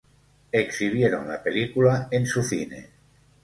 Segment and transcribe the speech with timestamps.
[0.51, 2.89] Exhibieron la película en su cine.